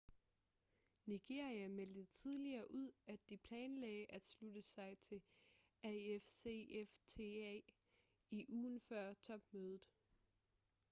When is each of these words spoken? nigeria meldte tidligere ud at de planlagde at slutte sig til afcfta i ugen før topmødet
nigeria 1.05 1.67
meldte 1.67 2.05
tidligere 2.05 2.71
ud 2.71 2.91
at 3.07 3.29
de 3.29 3.37
planlagde 3.37 4.05
at 4.11 4.25
slutte 4.25 4.61
sig 4.61 4.97
til 4.99 5.21
afcfta 5.83 6.49
i 8.31 8.45
ugen 8.49 8.79
før 8.79 9.13
topmødet 9.13 9.81